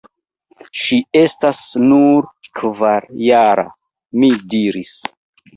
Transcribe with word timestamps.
Ŝi 0.83 0.97
estas 1.19 1.61
nur 1.83 2.29
kvarjara– 2.61 3.67
mi 4.23 4.33
diris. 4.55 4.99